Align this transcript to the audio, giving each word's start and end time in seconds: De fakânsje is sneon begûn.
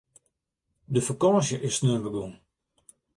De 0.93 1.01
fakânsje 1.07 1.55
is 1.67 1.75
sneon 1.77 2.03
begûn. 2.05 2.31